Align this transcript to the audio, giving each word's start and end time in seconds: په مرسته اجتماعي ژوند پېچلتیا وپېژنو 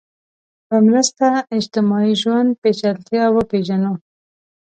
په 0.67 0.75
مرسته 0.87 1.27
اجتماعي 1.57 2.13
ژوند 2.21 2.49
پېچلتیا 2.61 3.25
وپېژنو 3.31 3.93